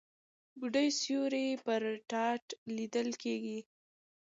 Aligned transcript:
بوډۍ 0.59 0.87
سيوری 1.01 1.47
پر 1.65 1.81
تاټ 2.09 2.43
ليدل 2.75 3.09
کېده. 3.21 3.57